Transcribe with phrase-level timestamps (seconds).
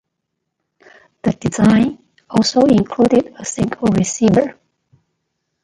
[1.21, 4.57] The design also included a single receiver.